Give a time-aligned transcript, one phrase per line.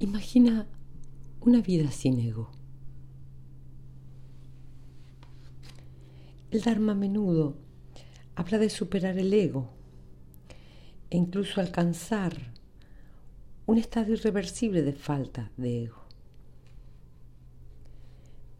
[0.00, 0.64] Imagina
[1.40, 2.52] una vida sin ego.
[6.52, 7.56] El Dharma a menudo
[8.36, 9.68] habla de superar el ego
[11.10, 12.32] e incluso alcanzar
[13.66, 16.04] un estado irreversible de falta de ego.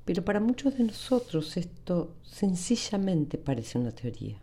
[0.04, 4.40] Pero para muchos de nosotros esto sencillamente parece una teoría.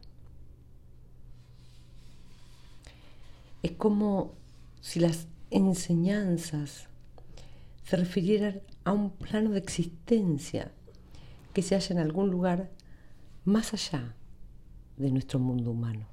[3.62, 4.34] Es como
[4.80, 6.88] si las enseñanzas
[7.84, 10.72] se refirieran a un plano de existencia
[11.54, 12.72] que se halla en algún lugar
[13.46, 14.16] más allá
[14.98, 16.08] de nuestro mundo humano.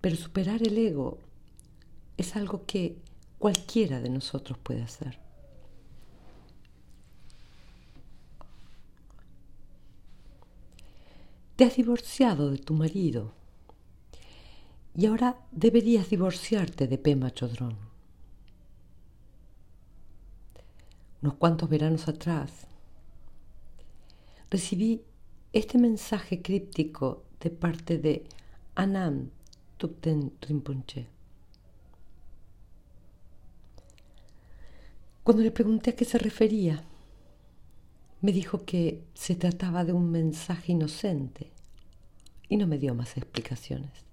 [0.00, 1.18] Pero superar el ego
[2.16, 2.98] es algo que
[3.38, 5.18] cualquiera de nosotros puede hacer.
[11.56, 13.34] Te has divorciado de tu marido
[14.94, 17.76] y ahora deberías divorciarte de Pema Chodrón.
[21.22, 22.66] Unos cuantos veranos atrás
[24.50, 25.02] recibí
[25.52, 28.24] este mensaje críptico de parte de
[28.74, 29.30] Anam
[29.76, 31.06] Tupten Rinpoche.
[35.22, 36.82] Cuando le pregunté a qué se refería,
[38.20, 41.50] me dijo que se trataba de un mensaje inocente
[42.48, 44.09] y no me dio más explicaciones.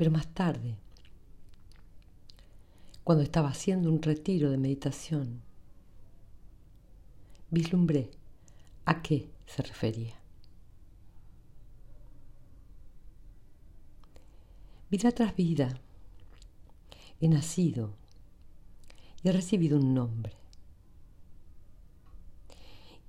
[0.00, 0.78] Pero más tarde,
[3.04, 5.42] cuando estaba haciendo un retiro de meditación,
[7.50, 8.10] vislumbré
[8.86, 10.14] a qué se refería.
[14.90, 15.78] Vida tras vida
[17.20, 17.92] he nacido
[19.22, 20.32] y he recibido un nombre.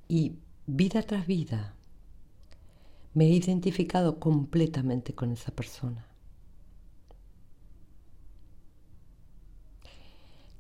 [0.10, 0.34] Y
[0.68, 1.74] vida tras vida
[3.14, 6.11] me he identificado completamente con esa persona.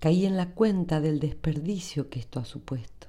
[0.01, 3.05] Caí en la cuenta del desperdicio que esto ha supuesto.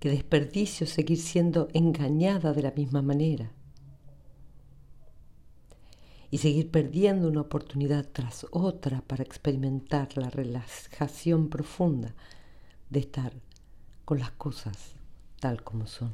[0.00, 3.52] Qué desperdicio seguir siendo engañada de la misma manera
[6.32, 12.16] y seguir perdiendo una oportunidad tras otra para experimentar la relajación profunda
[12.88, 13.34] de estar
[14.04, 14.96] con las cosas
[15.38, 16.12] tal como son.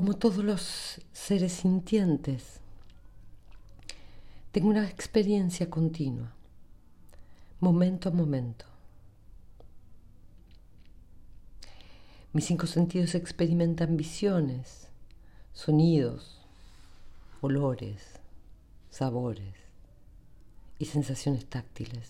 [0.00, 2.60] Como todos los seres sintientes,
[4.50, 6.32] tengo una experiencia continua,
[7.60, 8.64] momento a momento.
[12.32, 14.88] Mis cinco sentidos experimentan visiones,
[15.52, 16.40] sonidos,
[17.42, 18.02] olores,
[18.88, 19.54] sabores
[20.78, 22.08] y sensaciones táctiles.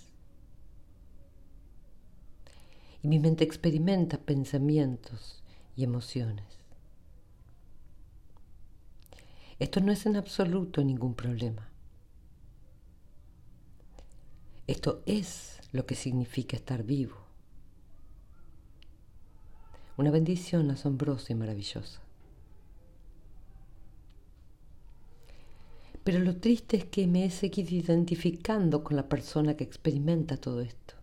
[3.03, 5.43] Y mi mente experimenta pensamientos
[5.75, 6.60] y emociones.
[9.61, 11.69] Esto no es en absoluto ningún problema.
[14.67, 17.19] Esto es lo que significa estar vivo.
[19.99, 22.01] Una bendición asombrosa y maravillosa.
[26.05, 30.63] Pero lo triste es que me he seguido identificando con la persona que experimenta todo
[30.63, 30.95] esto.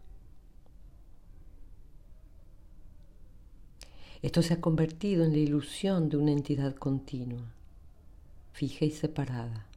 [4.24, 7.54] Esto se ha convertido en la ilusión de una entidad continua
[8.58, 9.68] fija y separada,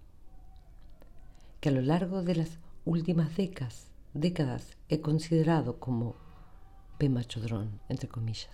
[1.60, 6.16] que a lo largo de las últimas décadas, décadas he considerado como
[6.96, 8.48] Pema Chodrón, entre comillas.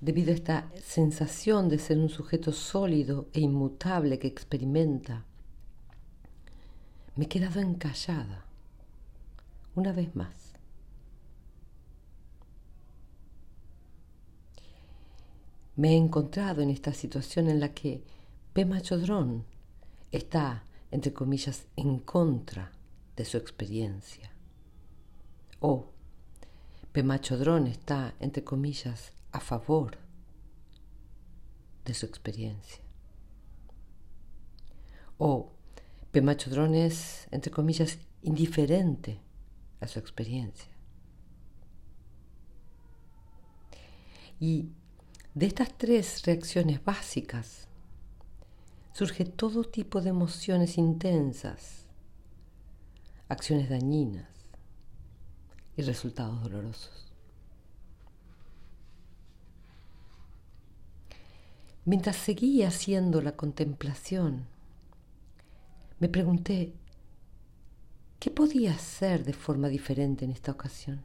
[0.00, 5.26] Debido a esta sensación de ser un sujeto sólido e inmutable que experimenta,
[7.16, 8.46] me he quedado encallada
[9.74, 10.41] una vez más.
[15.76, 18.04] Me he encontrado en esta situación en la que
[18.52, 19.46] Pema Chodrón
[20.10, 22.72] está, entre comillas, en contra
[23.16, 24.30] de su experiencia.
[25.60, 25.92] O
[26.92, 29.96] Pema Chodrón está, entre comillas, a favor
[31.84, 32.82] de su experiencia.
[35.16, 35.52] O
[36.10, 39.20] Pema Chodrón es, entre comillas, indiferente
[39.80, 40.70] a su experiencia.
[44.38, 44.72] Y
[45.34, 47.68] de estas tres reacciones básicas
[48.92, 51.86] surge todo tipo de emociones intensas,
[53.28, 54.28] acciones dañinas
[55.76, 57.12] y resultados dolorosos.
[61.84, 64.46] Mientras seguía haciendo la contemplación,
[65.98, 66.74] me pregunté,
[68.22, 71.02] ¿Qué podía hacer de forma diferente en esta ocasión?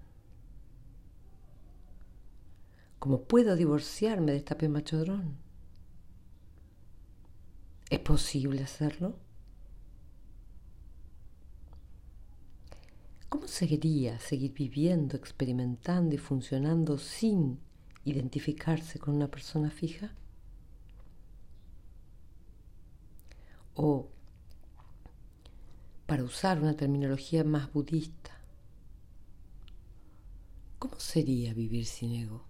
[2.99, 5.35] ¿Cómo puedo divorciarme de esta Pema Chodrón?
[7.89, 9.15] ¿Es posible hacerlo?
[13.29, 17.59] ¿Cómo seguiría seguir viviendo, experimentando y funcionando sin
[18.03, 20.13] identificarse con una persona fija?
[23.75, 24.07] O,
[26.07, 28.31] para usar una terminología más budista,
[30.79, 32.46] ¿cómo sería vivir sin ego?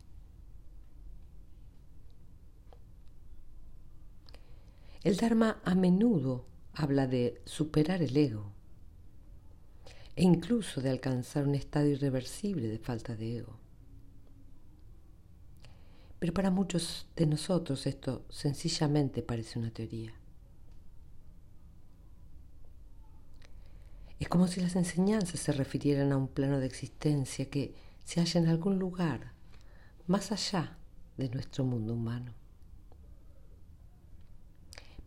[5.08, 8.52] El Dharma a menudo habla de superar el ego
[10.18, 13.58] e incluso de alcanzar un estado irreversible de falta de ego.
[16.20, 20.14] Pero para muchos de nosotros esto sencillamente parece una teoría.
[24.20, 27.74] Es como si las enseñanzas se refirieran a un plano de existencia que
[28.04, 29.32] se halla en algún lugar
[30.06, 30.78] más allá
[31.16, 32.47] de nuestro mundo humano.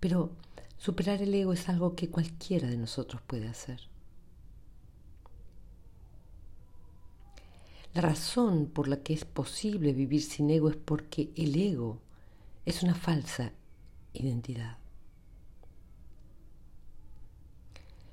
[0.00, 0.30] Pero
[0.78, 3.80] superar el ego es algo que cualquiera de nosotros puede hacer.
[7.92, 12.00] La razón por la que es posible vivir sin ego es porque el ego
[12.64, 13.52] es una falsa
[14.12, 14.78] identidad.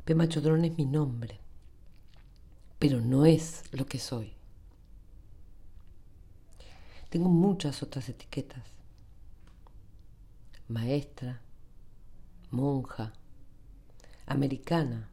[0.03, 1.39] Pema Chodrón es mi nombre,
[2.79, 4.33] pero no es lo que soy.
[7.09, 8.63] Tengo muchas otras etiquetas.
[10.69, 11.41] Maestra,
[12.51, 13.13] monja,
[14.25, 15.09] americana,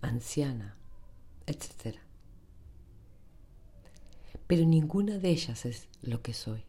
[0.00, 0.76] anciana,
[1.46, 1.96] etc.
[4.46, 6.64] Pero ninguna de ellas es lo que soy.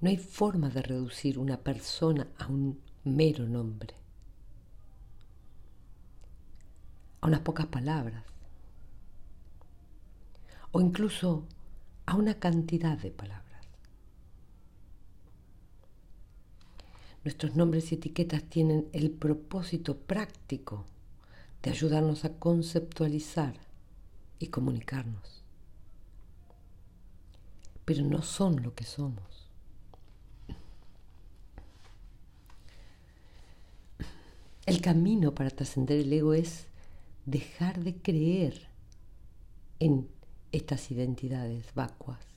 [0.00, 3.94] No hay forma de reducir una persona a un mero nombre,
[7.20, 8.24] a unas pocas palabras,
[10.72, 11.46] o incluso
[12.04, 13.43] a una cantidad de palabras.
[17.24, 20.84] Nuestros nombres y etiquetas tienen el propósito práctico
[21.62, 23.54] de ayudarnos a conceptualizar
[24.38, 25.42] y comunicarnos,
[27.86, 29.48] pero no son lo que somos.
[34.66, 36.66] El camino para trascender el ego es
[37.24, 38.68] dejar de creer
[39.80, 40.08] en
[40.52, 42.33] estas identidades vacuas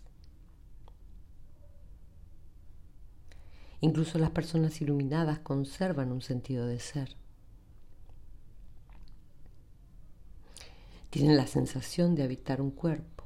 [3.79, 7.15] Incluso las personas iluminadas conservan un sentido de ser.
[11.09, 13.23] Tienen la sensación de habitar un cuerpo.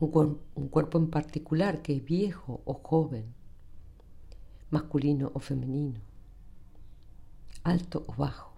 [0.00, 3.34] Un, cuerpo en particular que es viejo o joven,
[4.70, 6.00] masculino o femenino,
[7.64, 8.54] alto o bajo,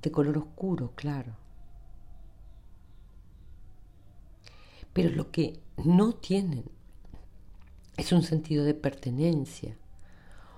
[0.00, 1.34] de color oscuro, claro.
[4.92, 6.64] Pero lo que no tienen
[7.96, 9.76] es un sentido de pertenencia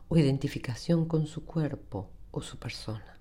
[0.09, 3.19] o identificación con su cuerpo o su persona.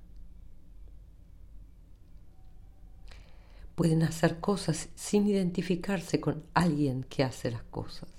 [3.76, 8.10] Pueden hacer cosas sin identificarse con alguien que hace las cosas.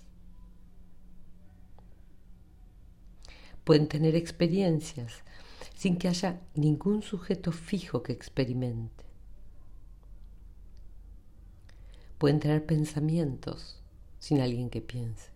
[3.64, 5.22] Pueden tener experiencias
[5.76, 9.11] sin que haya ningún sujeto fijo que experimente.
[12.22, 13.82] Pueden tener pensamientos
[14.20, 15.29] sin alguien que piense.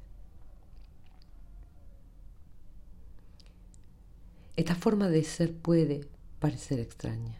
[4.54, 6.06] Esta forma de ser puede
[6.38, 7.34] parecer extraña,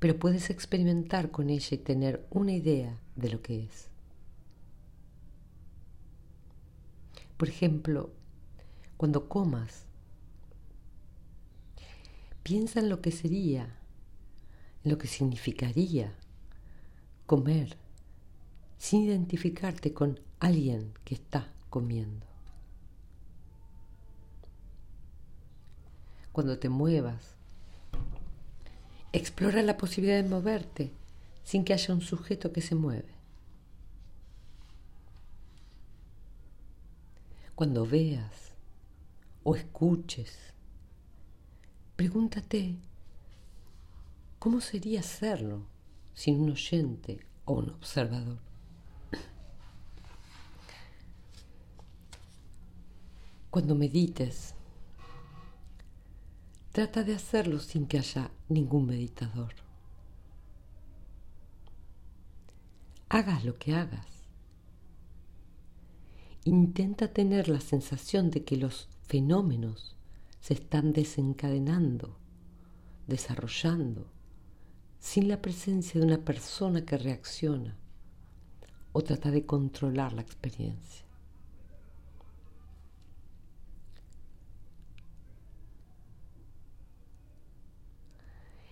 [0.00, 3.88] pero puedes experimentar con ella y tener una idea de lo que es.
[7.38, 8.10] Por ejemplo,
[8.98, 9.86] cuando comas,
[12.42, 13.78] piensa en lo que sería,
[14.84, 16.18] en lo que significaría
[17.26, 17.76] comer
[18.78, 22.26] sin identificarte con alguien que está comiendo.
[26.32, 27.36] Cuando te muevas,
[29.12, 30.92] explora la posibilidad de moverte
[31.44, 33.14] sin que haya un sujeto que se mueve.
[37.54, 38.52] Cuando veas
[39.44, 40.36] o escuches,
[41.96, 42.76] pregúntate,
[44.38, 45.66] ¿cómo sería hacerlo?
[46.14, 48.38] Sin un oyente o un observador.
[53.50, 54.54] Cuando medites,
[56.72, 59.54] trata de hacerlo sin que haya ningún meditador.
[63.10, 64.06] Hagas lo que hagas.
[66.44, 69.96] intenta tener la sensación de que los fenómenos
[70.40, 72.16] se están desencadenando,
[73.06, 74.10] desarrollando,
[75.02, 77.76] sin la presencia de una persona que reacciona
[78.92, 81.04] o trata de controlar la experiencia.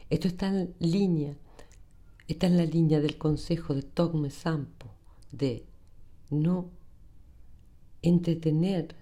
[0.09, 1.37] Esto está en línea,
[2.29, 4.87] está en la línea del consejo de Togme Sampo
[5.33, 5.67] de
[6.31, 6.71] no
[8.03, 8.95] entretener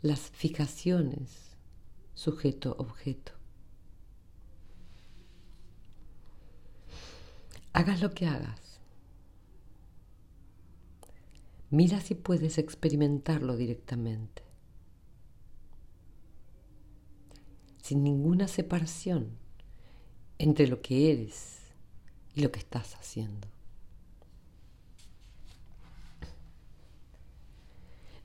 [0.00, 1.56] las fijaciones
[2.14, 3.31] sujeto-objeto.
[7.72, 8.80] Hagas lo que hagas.
[11.70, 14.42] Mira si puedes experimentarlo directamente,
[17.82, 19.30] sin ninguna separación
[20.38, 21.60] entre lo que eres
[22.34, 23.48] y lo que estás haciendo.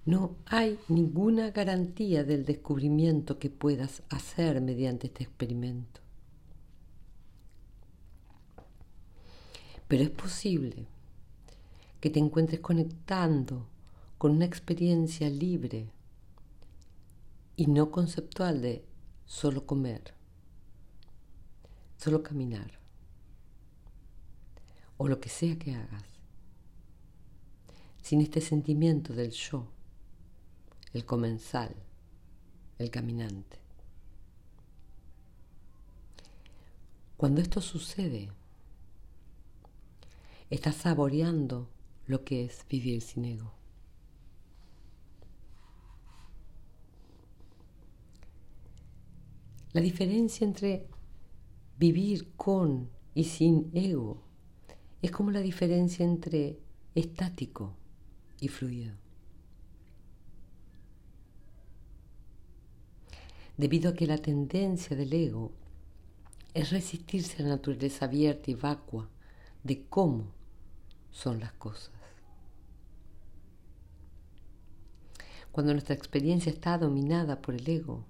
[0.06, 6.07] No hay ninguna garantía del descubrimiento que puedas hacer mediante este experimento.
[9.88, 10.88] Pero es posible
[12.01, 13.65] que te encuentres conectando
[14.17, 15.89] con una experiencia libre
[17.56, 18.84] y no conceptual de
[19.25, 20.17] solo comer
[21.98, 22.79] solo caminar
[24.98, 26.06] o lo que sea que hagas,
[28.01, 29.67] sin este sentimiento del yo,
[30.94, 31.75] el comensal,
[32.79, 33.60] el caminante.
[37.15, 38.32] Cuando esto sucede,
[40.50, 41.70] estás saboreando
[42.06, 43.54] lo que es vivir sin ego.
[49.74, 50.88] La diferencia entre
[51.80, 54.24] Vivir con y sin ego
[55.04, 56.58] es como la diferencia entre
[56.96, 57.75] estático
[58.39, 58.96] y fluido.
[63.58, 65.51] Debido a que la tendencia del ego
[66.56, 69.08] es resistirse a la naturaleza abierta y vacua
[69.63, 70.34] de cómo
[71.18, 71.92] son las cosas.
[75.52, 78.06] Cuando nuestra experiencia está dominada por el ego,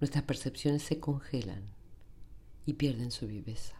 [0.00, 1.62] nuestras percepciones se congelan
[2.64, 3.74] y pierden su viveza.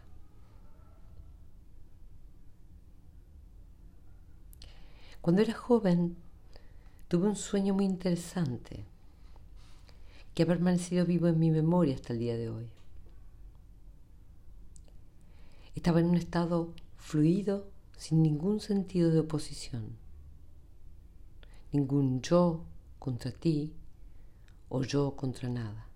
[5.21, 6.15] Cuando era joven,
[7.07, 8.85] tuve un sueño muy interesante
[10.35, 12.69] que ha permanecido vivo en mi memoria hasta el día de hoy.
[15.73, 16.71] Estaba en un estado
[17.07, 19.95] fluido sin ningún sentido de oposición,
[21.71, 22.65] ningún yo
[22.99, 23.73] contra ti
[24.67, 25.87] o yo contra nada.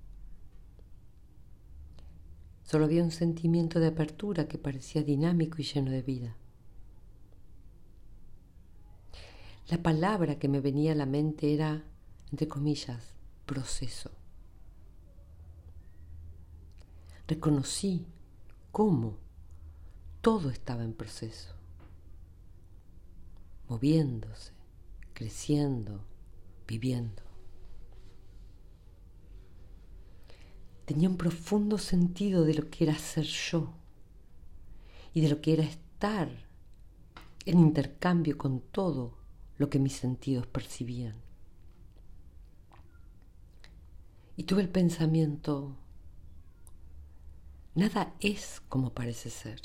[2.64, 6.38] Solo había un sentimiento de apertura que parecía dinámico y lleno de vida.
[9.68, 11.84] La palabra que me venía a la mente era,
[12.32, 13.16] entre comillas,
[13.46, 14.12] proceso.
[17.28, 18.08] Reconocí
[18.72, 19.21] cómo
[20.22, 21.54] todo estaba en proceso,
[23.68, 24.54] moviéndose,
[25.14, 26.04] creciendo,
[26.68, 27.32] viviendo.
[30.92, 33.74] tenía un profundo sentido de lo que era ser yo
[35.14, 36.30] y de lo que era estar
[37.46, 39.18] en intercambio con todo
[39.58, 41.16] lo que mis sentidos percibían.
[44.36, 45.78] Y tuve el pensamiento,
[47.74, 49.62] nada es como parece ser.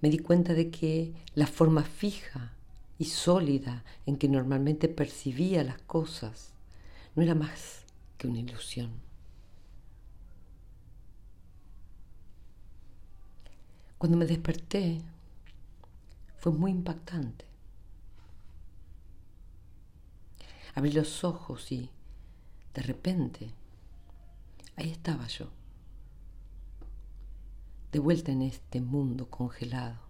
[0.00, 2.52] Me di cuenta de que la forma fija
[2.98, 6.52] y sólida en que normalmente percibía las cosas
[7.14, 7.82] no era más
[8.18, 8.90] que una ilusión.
[13.98, 15.00] Cuando me desperté
[16.38, 17.44] fue muy impactante.
[20.74, 21.90] Abrí los ojos y
[22.74, 23.50] de repente
[24.76, 25.48] ahí estaba yo,
[27.92, 30.06] de vuelta en este mundo congelado.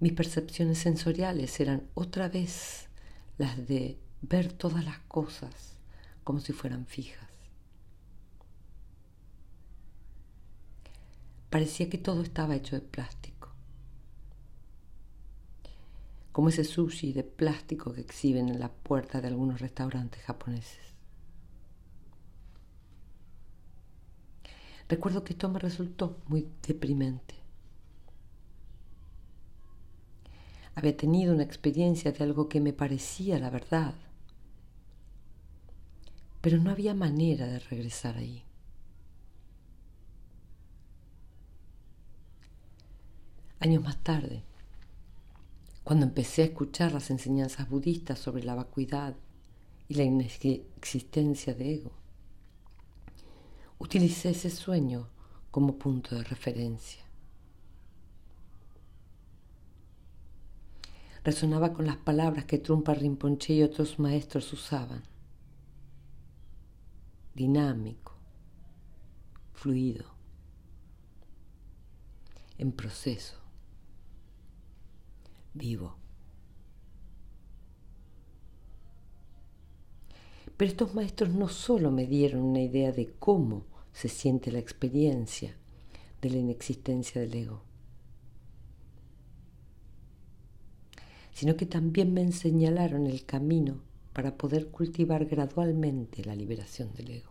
[0.00, 2.88] mis percepciones sensoriales eran otra vez
[3.36, 5.78] las de ver todas las cosas
[6.24, 7.28] como si fueran fijas.
[11.50, 13.50] Parecía que todo estaba hecho de plástico,
[16.32, 20.94] como ese sushi de plástico que exhiben en la puerta de algunos restaurantes japoneses.
[24.90, 27.40] Recuerdo que esto me resultó muy deprimente.
[30.80, 33.94] había tenido una experiencia de algo que me parecía la verdad,
[36.40, 38.44] pero no había manera de regresar ahí.
[43.58, 44.42] Años más tarde,
[45.84, 49.16] cuando empecé a escuchar las enseñanzas budistas sobre la vacuidad
[49.86, 51.99] y la inexistencia de ego,
[53.80, 55.08] utilicé ese sueño
[55.50, 57.02] como punto de referencia.
[61.24, 65.02] Resonaba con las palabras que Trumpa Rinpoche y otros maestros usaban.
[67.34, 68.14] Dinámico,
[69.54, 70.04] fluido,
[72.58, 73.36] en proceso,
[75.54, 75.96] vivo.
[80.56, 85.56] Pero estos maestros no solo me dieron una idea de cómo se siente la experiencia
[86.22, 87.62] de la inexistencia del ego,
[91.32, 93.80] sino que también me señalaron el camino
[94.12, 97.30] para poder cultivar gradualmente la liberación del ego.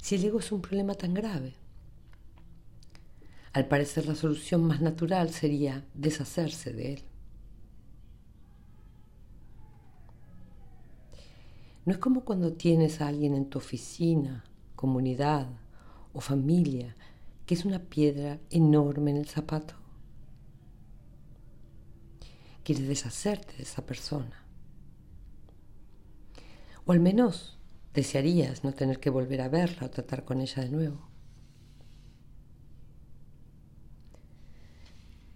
[0.00, 1.54] Si el ego es un problema tan grave,
[3.52, 7.07] al parecer la solución más natural sería deshacerse de él.
[11.88, 14.44] No es como cuando tienes a alguien en tu oficina,
[14.76, 15.48] comunidad
[16.12, 16.94] o familia
[17.46, 19.72] que es una piedra enorme en el zapato.
[22.62, 24.44] Quieres deshacerte de esa persona.
[26.84, 27.58] O al menos
[27.94, 31.08] desearías no tener que volver a verla o tratar con ella de nuevo.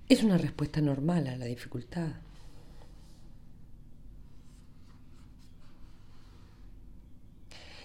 [0.07, 2.13] Es una respuesta normal a la dificultad.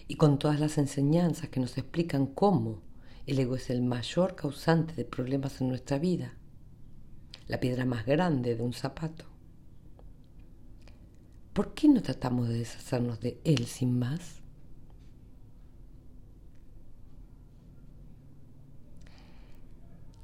[0.07, 2.81] Y con todas las enseñanzas que nos explican cómo
[3.25, 6.33] el ego es el mayor causante de problemas en nuestra vida,
[7.47, 9.25] la piedra más grande de un zapato.
[11.53, 14.41] ¿Por qué no tratamos de deshacernos de él sin más?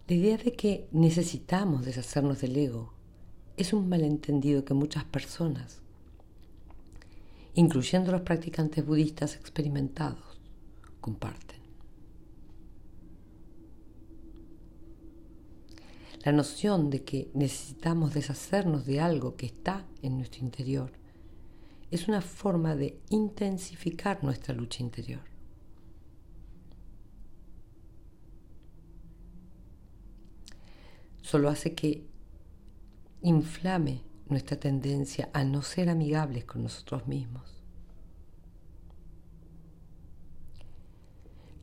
[0.08, 2.94] La idea de que necesitamos deshacernos del ego
[3.58, 5.82] es un malentendido que muchas personas,
[7.56, 10.40] incluyendo los practicantes budistas experimentados,
[11.02, 11.64] comparten.
[16.24, 20.92] la noción de que necesitamos deshacernos de algo que está en nuestro interior
[21.92, 25.22] es una forma de intensificar nuestra lucha interior.
[31.22, 32.06] Solo hace que
[33.22, 37.62] inflame nuestra tendencia a no ser amigables con nosotros mismos.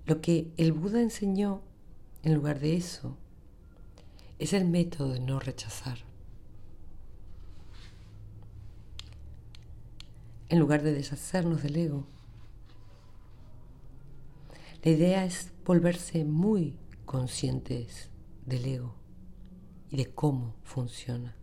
[0.07, 1.63] Lo que el Buda enseñó
[2.23, 3.17] en lugar de eso
[4.39, 5.99] es el método de no rechazar.
[10.49, 12.07] En lugar de deshacernos del ego,
[14.83, 18.11] la idea es volverse muy conscientes
[18.47, 18.95] del ego
[19.91, 21.40] y de cómo funciona.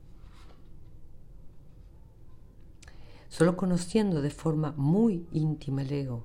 [3.37, 6.23] Solo conociendo de forma muy íntima el ego,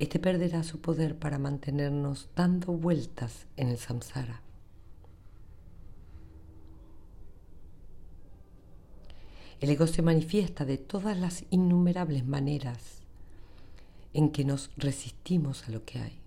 [0.00, 4.42] este perderá su poder para mantenernos dando vueltas en el samsara.
[9.60, 13.04] El ego se manifiesta de todas las innumerables maneras
[14.12, 16.20] en que nos resistimos a lo que hay.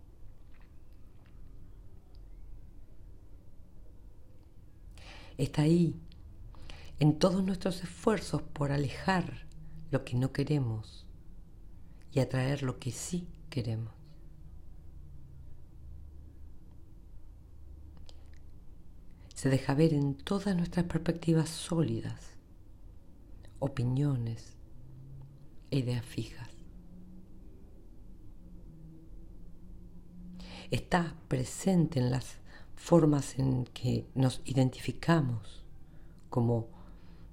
[5.38, 6.00] Está ahí
[7.00, 9.48] en todos nuestros esfuerzos por alejar
[9.92, 11.06] lo que no queremos
[12.12, 13.94] y atraer lo que sí queremos.
[19.36, 22.38] Se deja ver en todas nuestras perspectivas sólidas,
[23.60, 24.58] opiniones
[25.70, 26.50] e ideas fijas.
[30.72, 32.40] Está presente en las
[32.76, 35.64] formas en que nos identificamos
[36.30, 36.77] como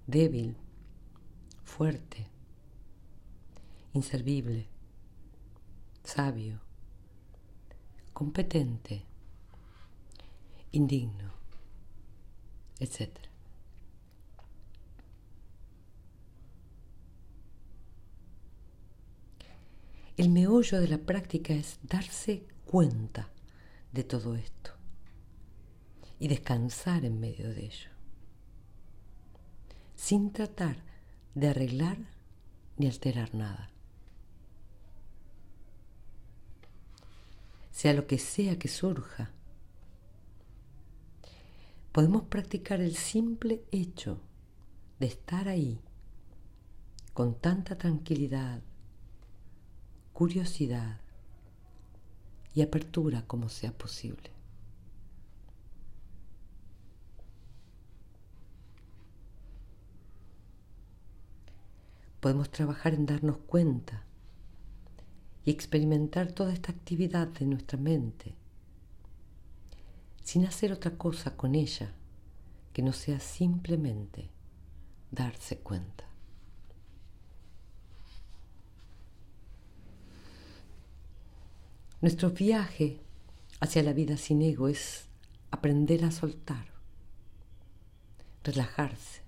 [0.06, 0.56] débil,
[1.64, 2.26] fuerte,
[3.92, 4.66] inservible,
[6.02, 6.60] sabio,
[8.12, 9.04] competente,
[10.72, 11.32] indigno,
[12.78, 13.10] etc.
[20.16, 23.30] El meollo de la práctica es darse cuenta
[23.92, 24.70] de todo esto
[26.20, 27.90] y descansar en medio de ello,
[30.06, 30.76] sin tratar
[31.34, 31.96] de arreglar
[32.76, 33.70] ni alterar nada.
[37.70, 39.30] sea lo que sea que surja.
[41.90, 44.20] Podemos practicar el simple hecho
[45.00, 45.80] de estar ahí
[47.14, 48.62] con tanta tranquilidad,
[50.12, 51.00] curiosidad,
[52.54, 54.33] y apertura como sea posible.
[62.24, 64.02] Podemos trabajar en darnos cuenta
[65.44, 68.34] y experimentar toda esta actividad de nuestra mente
[70.22, 71.92] sin hacer otra cosa con ella
[72.72, 74.30] que no sea simplemente
[75.10, 76.04] darse cuenta.
[82.00, 83.02] Nuestro viaje
[83.60, 85.10] hacia la vida sin ego es
[85.50, 86.68] aprender a soltar,
[88.42, 89.23] relajarse,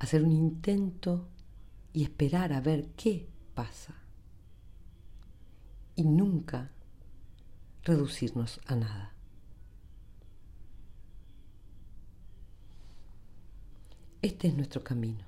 [0.00, 1.28] hacer un intento
[1.92, 3.94] y esperar a ver qué pasa.
[5.94, 6.72] Y nunca
[7.84, 9.12] reducirnos a nada.
[14.22, 15.24] Este es nuestro camino,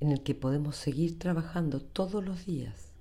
[0.00, 2.92] en el que podemos seguir trabajando todos los días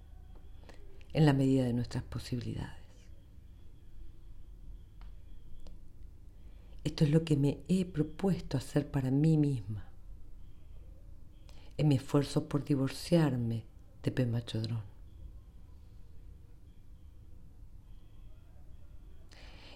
[1.13, 2.82] en la medida de nuestras posibilidades.
[6.93, 9.83] Esto es lo que me he propuesto hacer para mí misma
[11.75, 13.63] en mi esfuerzo por divorciarme
[14.03, 14.83] de Pema Chodrón.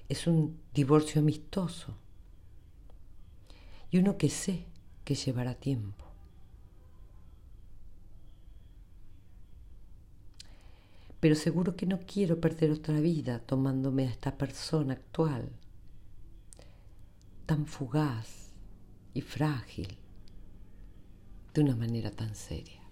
[0.08, 1.96] Es un divorcio amistoso
[3.90, 4.66] y uno que sé
[5.04, 6.06] que llevará tiempo.
[11.20, 15.50] Pero seguro que no quiero perder otra vida tomándome a esta persona actual,
[17.48, 18.52] tan fugaz
[19.14, 19.98] y frágil,
[21.54, 22.87] de una manera tan seria.